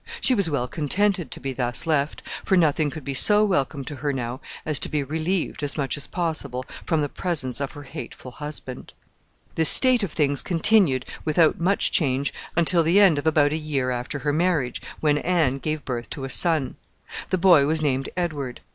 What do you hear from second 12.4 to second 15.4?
until the end of about a year after her marriage, when